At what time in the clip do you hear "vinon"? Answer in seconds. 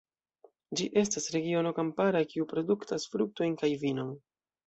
3.85-4.09